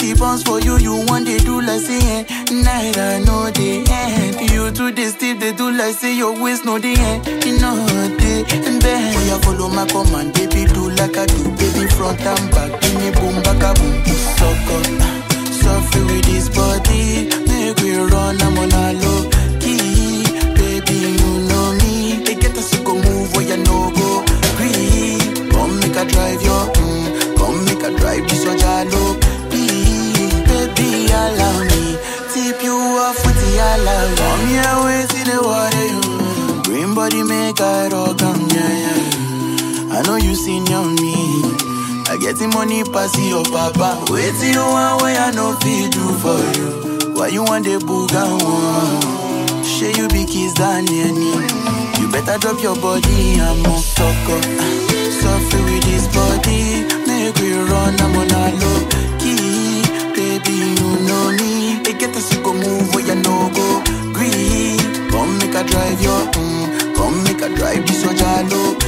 No 0.00 0.06
the 0.06 0.14
end, 0.14 0.64
you 0.64 0.76
you 0.78 1.06
want, 1.06 1.26
they 1.26 1.38
do 1.38 1.60
like 1.60 1.80
say, 1.80 2.24
Night, 2.52 2.96
I 2.96 3.18
know 3.24 3.50
they. 3.50 3.84
If 3.86 4.52
you 4.52 4.70
do 4.70 4.90
this 4.92 5.14
day 5.14 5.34
and 8.66 8.80
then. 8.82 9.14
Oh, 9.16 9.26
yeah, 9.26 9.38
follow 9.38 9.68
my 9.68 9.86
command, 9.86 10.34
baby, 10.34 10.66
do 10.72 10.90
like 10.90 11.16
I 11.16 11.26
do, 11.26 11.44
baby, 11.56 11.86
front 11.88 12.20
and 12.20 12.50
back, 12.50 12.80
give 12.80 12.94
me 12.98 13.10
boom, 13.12 13.42
back 13.42 13.62
a 13.62 13.74
boom. 13.74 14.04
Suck 14.38 14.70
up, 14.70 14.86
suffer 15.52 16.04
with 16.06 16.24
this 16.24 16.48
body, 16.48 17.28
make 17.46 17.78
we 17.80 17.96
run, 17.96 18.40
I'm 18.42 18.58
on 18.58 18.72
a 18.72 18.92
low 19.02 19.30
key, 19.60 20.24
baby, 20.54 20.94
you 21.18 21.48
know 21.48 21.72
me. 21.82 22.22
They 22.24 22.34
get 22.34 22.54
to 22.54 22.78
go 22.84 22.94
move 22.94 23.34
where 23.34 23.46
you 23.46 23.56
no 23.64 23.90
go, 23.90 24.24
green. 24.56 25.50
Come 25.50 25.80
make 25.80 25.96
a 25.96 26.04
drive 26.04 26.42
your, 26.42 26.66
mm, 26.78 27.36
come 27.36 27.64
make 27.64 27.82
a 27.82 27.90
drive 27.98 28.28
this 28.28 28.44
your 28.44 28.54
jalo, 28.56 29.18
baby, 31.08 31.16
allow 31.16 31.64
me, 31.64 31.98
tip 32.32 32.62
you 32.62 32.74
off 32.74 33.24
with 33.24 33.36
the 33.36 33.58
allow. 33.58 34.14
Come 34.16 34.46
here, 34.48 34.76
we 34.84 34.96
see 35.08 35.24
the 35.24 35.38
water, 35.42 35.86
you. 35.86 36.62
Green 36.64 36.94
body 36.94 37.22
make 37.22 37.60
I 37.60 37.88
rock, 37.88 38.22
um, 38.22 38.48
yeah, 38.50 38.74
yeah. 38.84 39.94
I 39.96 40.02
know 40.06 40.16
you 40.16 40.34
seen 40.34 40.70
on 40.72 40.94
me. 40.96 41.14
I 42.08 42.16
get 42.20 42.36
the 42.36 42.48
money 42.48 42.84
pass 42.84 43.18
your 43.18 43.44
papa. 43.44 44.04
Wait 44.10 44.32
till 44.40 44.52
you 44.52 44.60
want 44.60 45.02
where 45.02 45.18
I 45.20 45.30
know 45.32 45.52
fit 45.60 45.92
do 45.92 46.04
for 46.22 46.40
you. 46.56 47.14
Why 47.14 47.28
you 47.28 47.44
want 47.44 47.64
the 47.64 47.78
booga 47.78 48.24
one? 48.40 49.64
Share 49.64 49.92
you 49.96 50.08
be 50.08 50.24
kiss 50.24 50.54
than 50.54 50.88
any. 50.88 51.32
You 52.00 52.10
better 52.10 52.38
drop 52.38 52.62
your 52.62 52.76
body, 52.76 53.40
I'm 53.40 53.64
on 53.66 53.80
suck 53.80 54.28
up. 54.32 54.44
Suffer 55.20 55.62
with 55.64 55.84
this 55.84 56.06
body, 56.14 56.84
make 57.06 57.36
we 57.36 57.52
run, 57.52 58.00
I'm 58.00 58.16
on 58.16 58.30
a 58.30 58.56
low. 58.56 59.07
Baby, 60.48 60.80
you 60.80 60.96
know 61.04 61.30
me. 61.32 61.82
They 61.84 61.92
get 61.92 62.14
to 62.14 62.36
go 62.42 62.54
move 62.54 62.94
where 62.94 63.04
you 63.04 63.16
no 63.16 63.50
go. 63.52 63.82
Green, 64.14 64.78
come 65.10 65.36
make 65.36 65.54
a 65.54 65.62
drive 65.62 66.00
your, 66.00 66.24
mm, 66.32 66.94
come 66.96 67.22
make 67.24 67.42
a 67.42 67.54
drive 67.54 67.86
this 67.86 68.02
your 68.02 68.14
jalo. 68.14 68.78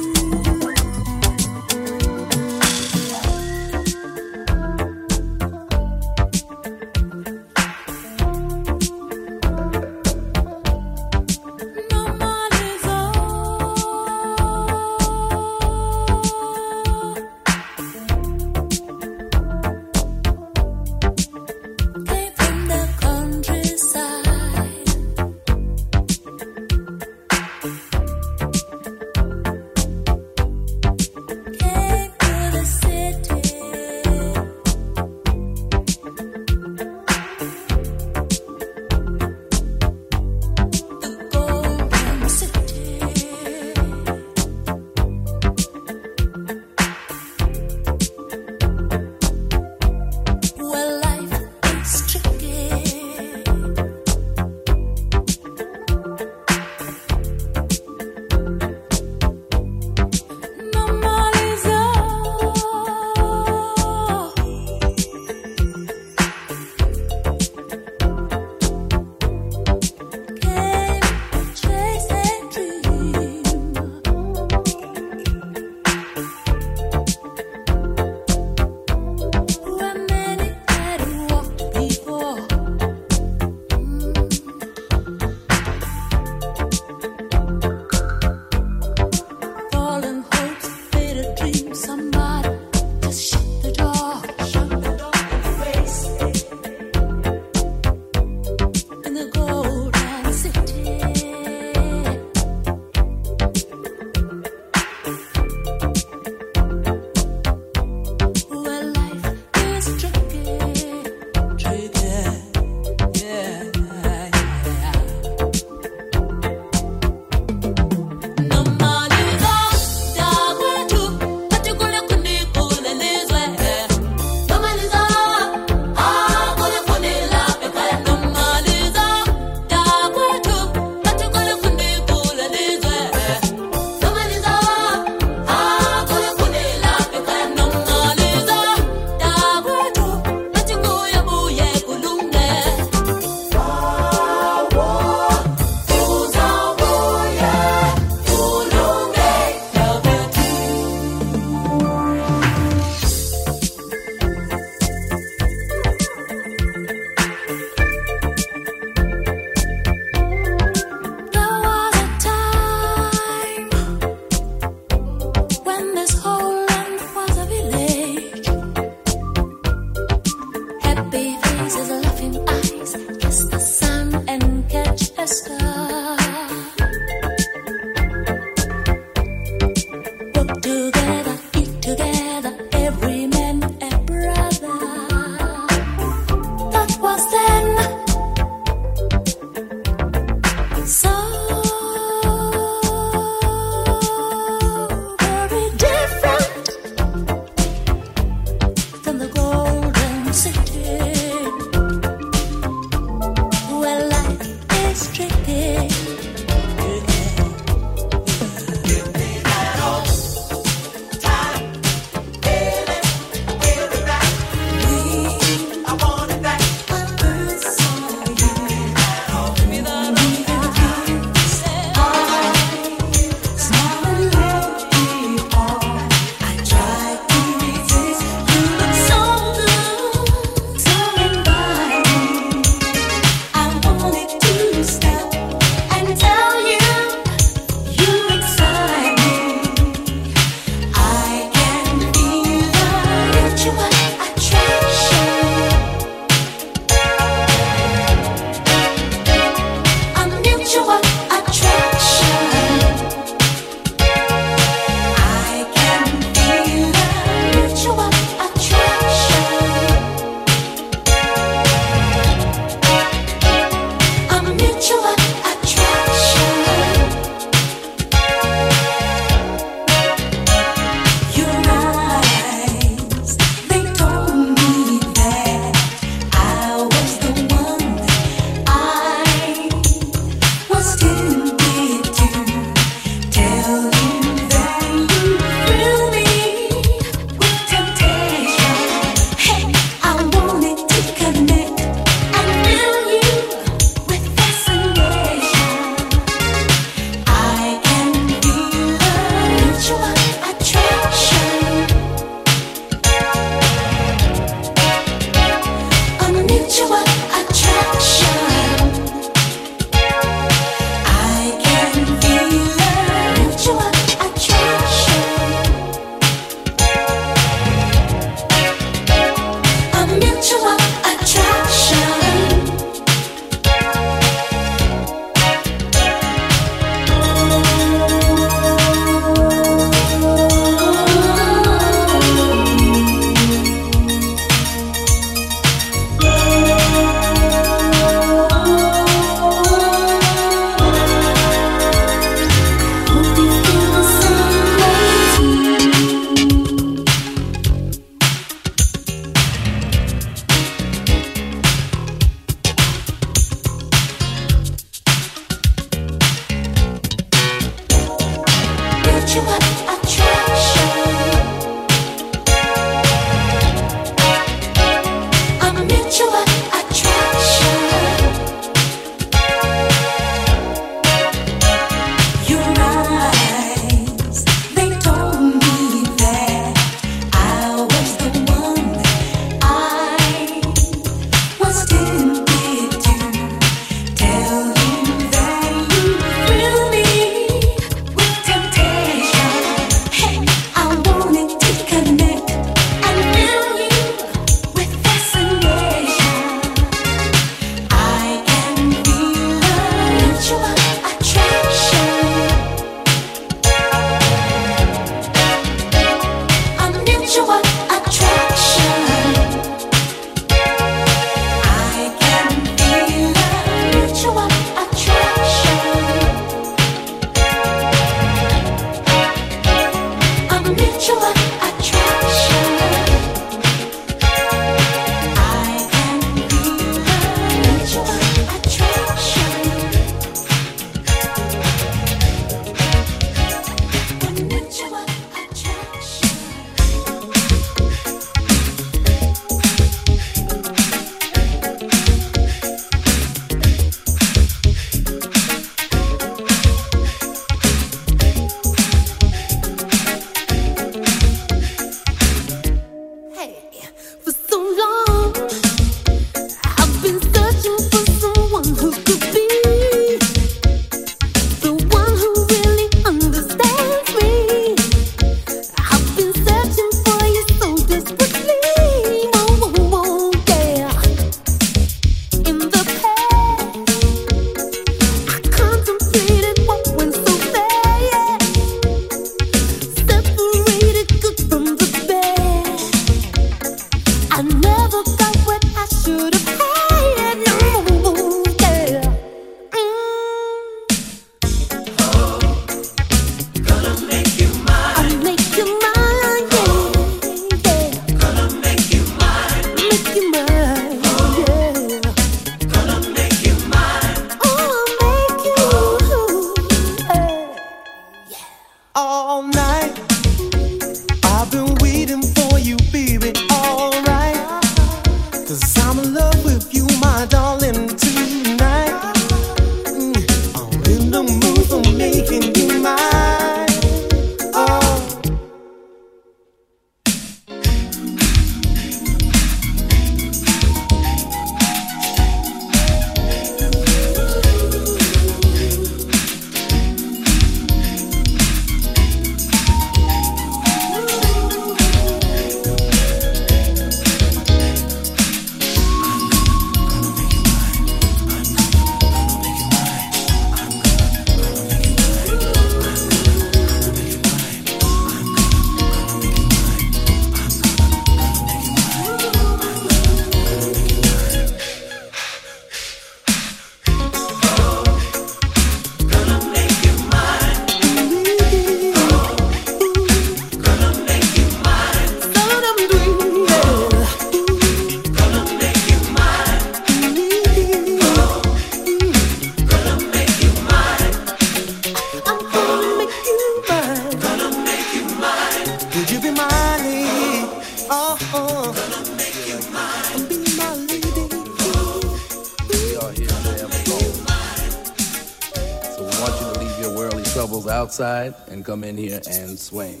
Outside 598.00 598.34
and 598.48 598.64
come 598.64 598.84
in 598.84 598.96
here 598.96 599.20
and 599.28 599.58
swing. 599.58 600.00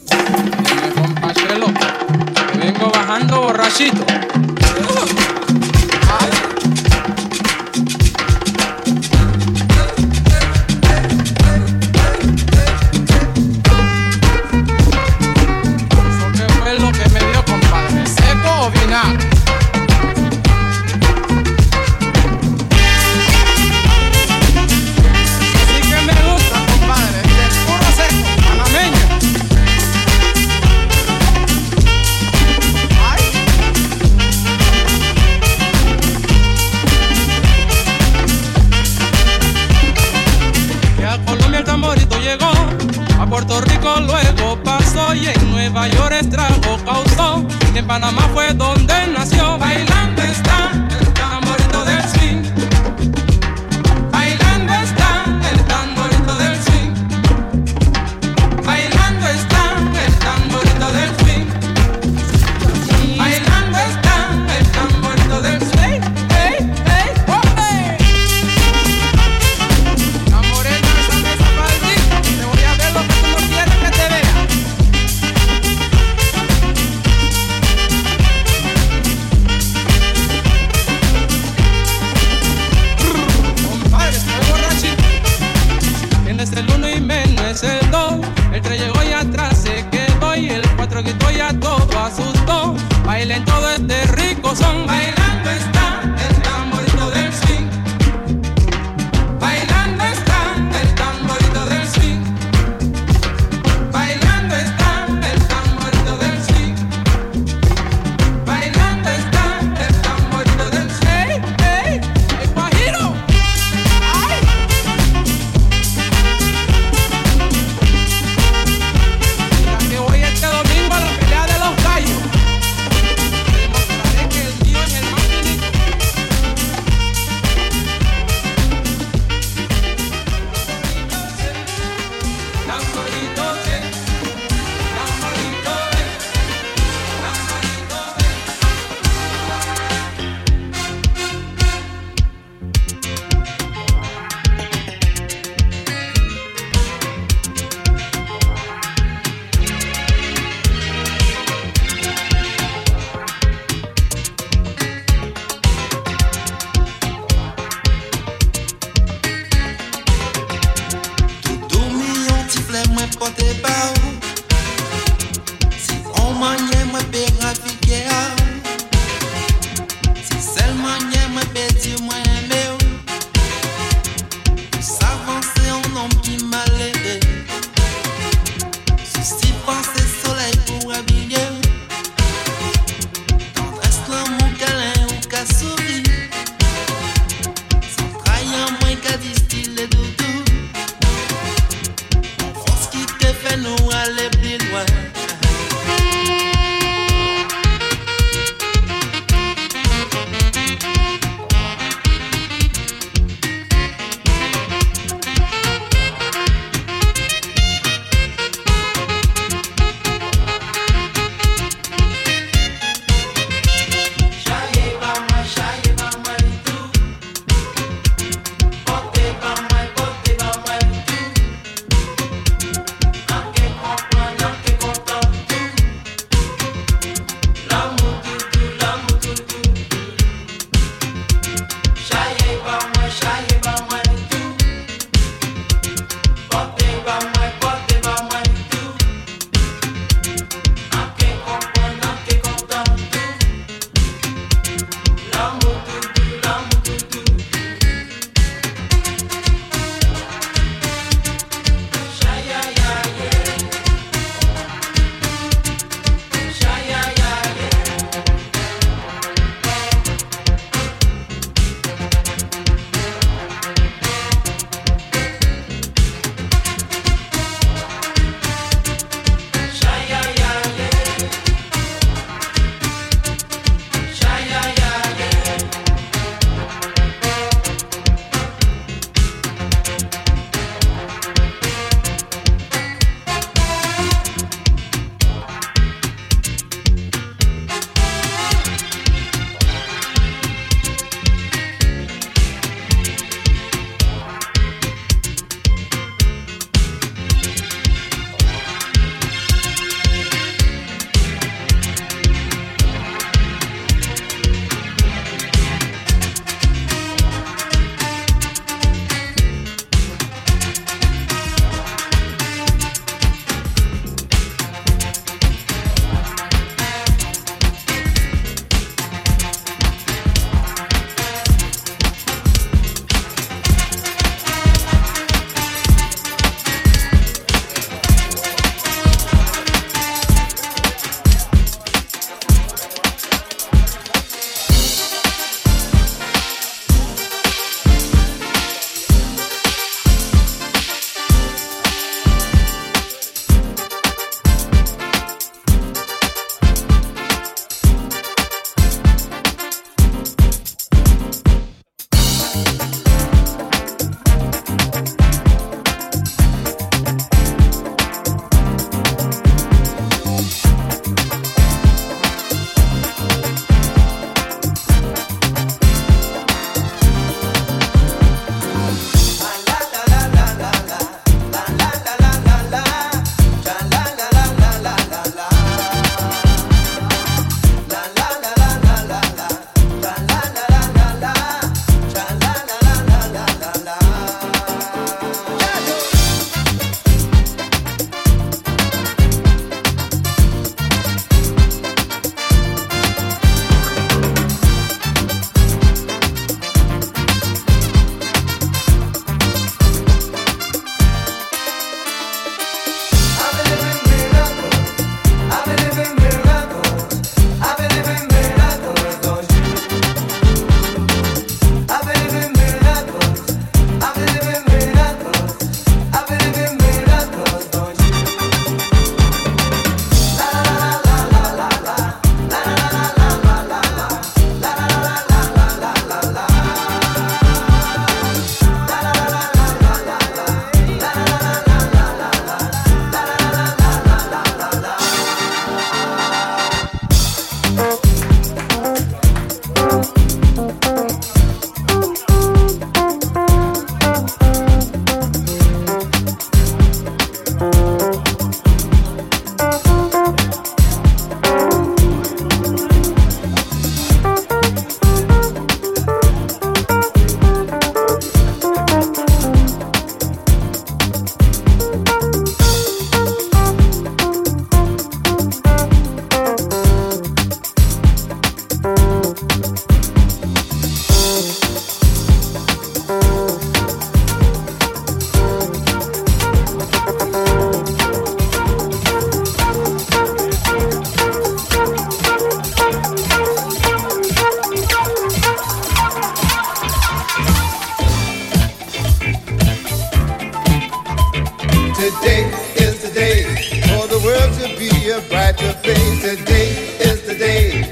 Day 493.14 493.42
for 493.88 494.06
the 494.06 494.20
world 494.24 494.52
to 494.60 494.66
be 494.78 494.90
a 495.10 495.20
brighter 495.28 495.72
place. 495.82 496.20
Today 496.22 496.70
is 497.00 497.22
the 497.22 497.34
day 497.34 497.82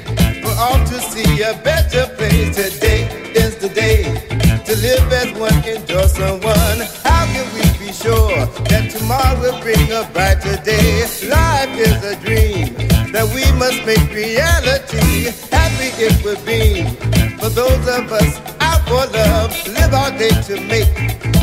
for 0.41 0.53
all 0.59 0.79
to 0.85 0.99
see 1.01 1.41
a 1.41 1.53
better 1.63 2.05
place. 2.15 2.55
Today 2.55 3.07
is 3.33 3.55
the 3.57 3.69
day 3.69 4.03
to 4.65 4.75
live 4.77 5.11
as 5.13 5.31
one, 5.39 5.63
enjoy 5.63 6.05
someone. 6.07 6.79
How 7.03 7.25
can 7.31 7.47
we 7.55 7.63
be 7.79 7.91
sure 7.93 8.45
that 8.69 8.91
tomorrow 8.91 9.39
will 9.39 9.59
bring 9.61 9.91
a 9.91 10.03
brighter 10.13 10.57
day? 10.63 11.01
Life 11.27 11.73
is 11.79 12.03
a 12.03 12.15
dream 12.25 12.75
that 13.13 13.27
we 13.33 13.43
must 13.57 13.85
make 13.85 14.11
reality. 14.11 15.31
Happy 15.51 15.89
it 16.03 16.15
would 16.23 16.43
be 16.45 16.83
for 17.37 17.49
those 17.49 17.87
of 17.87 18.11
us 18.11 18.41
out 18.59 18.81
for 18.87 19.05
love. 19.15 19.51
Live 19.67 19.93
our 19.93 20.11
day 20.17 20.35
to 20.51 20.59
make 20.67 20.91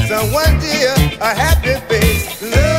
someone 0.06 0.58
dear 0.60 0.92
a 1.20 1.34
happy 1.34 1.74
face. 1.88 2.42
Love 2.42 2.73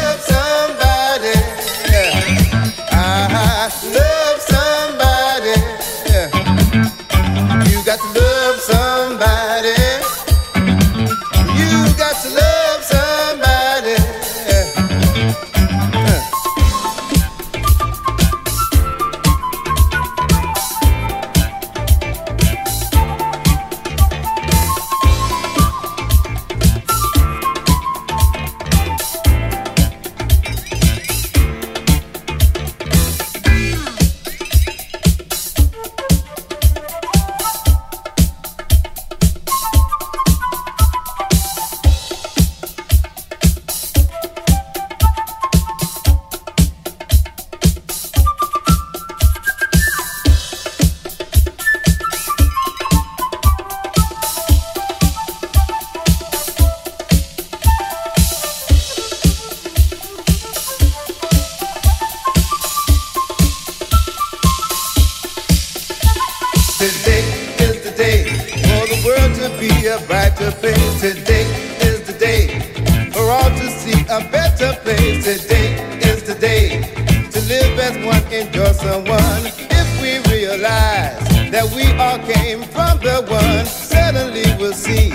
live 78.06 78.32
as 78.32 78.32
one, 78.32 78.34
enjoy 78.34 78.72
someone. 78.72 79.46
If 79.70 80.02
we 80.02 80.20
realize 80.34 81.20
that 81.52 81.72
we 81.76 81.86
all 82.00 82.20
came 82.20 82.64
from 82.64 83.00
the 83.00 83.26
one, 83.30 83.66
suddenly 83.66 84.46
we'll 84.60 84.74
see 84.74 85.12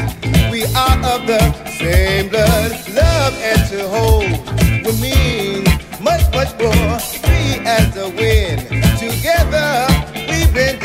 we 0.50 0.64
are 0.74 0.98
of 1.04 1.26
the 1.26 1.40
same 1.78 2.28
blood. 2.28 2.72
Love 2.94 3.34
and 3.42 3.68
to 3.70 3.88
hold 3.88 4.84
will 4.84 4.96
mean 5.00 5.64
much, 6.00 6.22
much 6.34 6.52
more. 6.60 6.98
Free 6.98 7.60
as 7.66 7.94
the 7.94 8.08
wind. 8.16 8.60
Together 8.98 9.86
we 10.14 10.46
blend 10.52 10.80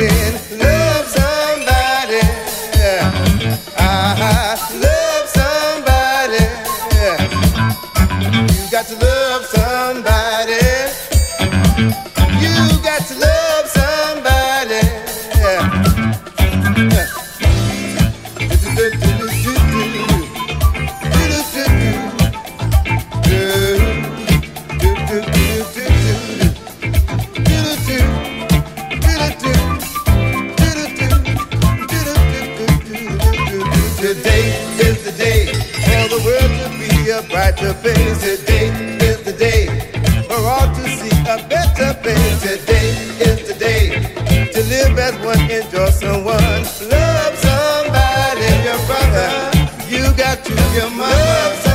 Today 42.05 42.91
is 43.19 43.47
the 43.47 43.55
day 43.57 43.89
to 44.53 44.63
live 44.69 44.99
as 44.99 45.15
one, 45.25 45.39
enjoy 45.49 45.89
someone, 45.89 46.37
love 46.37 47.35
somebody, 47.41 48.45
your 48.61 48.77
brother. 48.85 49.29
You 49.89 50.13
got 50.15 50.45
to 50.45 50.53
your 50.75 50.91
mama, 50.91 51.74